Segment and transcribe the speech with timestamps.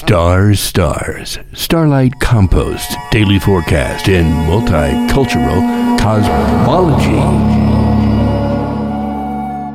[0.00, 5.60] Stars, stars, starlight compost, daily forecast, in multicultural
[6.00, 7.20] cosmology.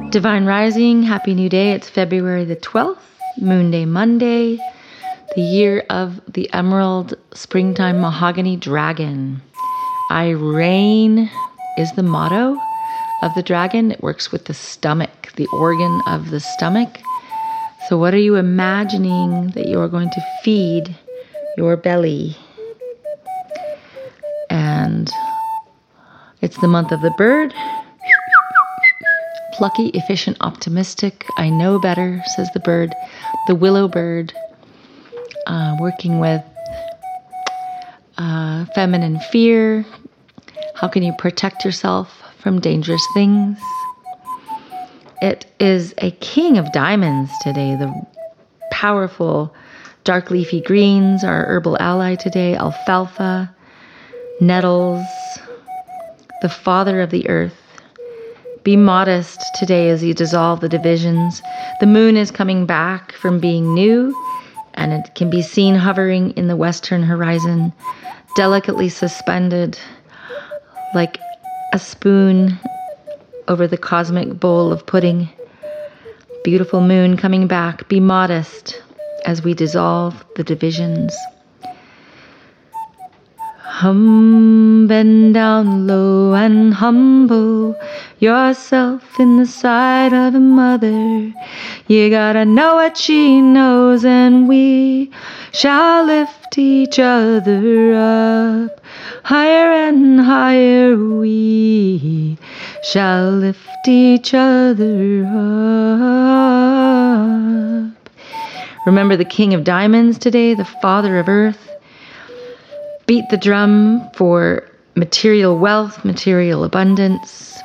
[0.10, 1.74] Divine Rising, Happy New Day.
[1.74, 2.98] It's February the 12th,
[3.40, 4.58] Moon Day Monday,
[5.36, 9.44] the year of the Emerald Springtime Mahogany Dragon.
[10.10, 11.30] I reign
[11.78, 12.58] is the motto
[13.22, 13.92] of the dragon.
[13.92, 16.98] It works with the stomach, the organ of the stomach.
[17.88, 20.96] So, what are you imagining that you are going to feed
[21.56, 22.36] your belly?
[24.50, 25.12] And
[26.42, 27.54] it's the month of the bird.
[29.54, 31.26] Plucky, efficient, optimistic.
[31.38, 32.92] I know better, says the bird.
[33.48, 34.34] The willow bird,
[35.46, 36.44] uh, working with
[38.18, 39.86] uh, feminine fear.
[40.74, 43.60] How can you protect yourself from dangerous things?
[45.22, 47.76] It is a king of diamonds today.
[47.76, 47.94] The
[48.72, 49.54] powerful
[50.04, 53.54] dark leafy greens, our herbal ally today, alfalfa,
[54.42, 55.06] nettles,
[56.42, 57.60] the father of the earth.
[58.64, 61.42] Be modest today as you dissolve the divisions.
[61.80, 64.16] The moon is coming back from being new,
[64.74, 67.72] and it can be seen hovering in the western horizon,
[68.36, 69.80] delicately suspended
[70.94, 71.20] like
[71.74, 72.60] a spoon
[73.48, 75.30] over the cosmic bowl of pudding.
[76.44, 78.82] Beautiful moon coming back, be modest
[79.26, 81.16] as we dissolve the divisions.
[83.80, 87.76] Hum, bend down low and humble
[88.20, 91.34] yourself in the sight of a mother.
[91.88, 95.12] You gotta know what she knows, and we
[95.52, 98.80] shall lift each other up.
[99.24, 101.65] Higher and higher we
[102.86, 106.46] shall lift each other up.
[108.86, 111.72] Remember the King of Diamonds today, the Father of Earth.
[113.08, 117.58] Beat the drum for material wealth, material abundance.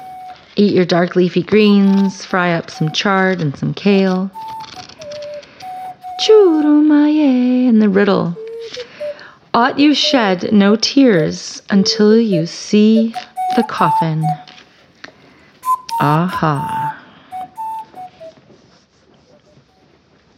[0.56, 4.30] Eat your dark leafy greens, fry up some chard and some kale.
[6.22, 8.34] Churumaye and the riddle.
[9.52, 13.14] Ought you shed no tears until you see
[13.56, 14.24] the coffin?
[16.00, 16.80] 啊哈。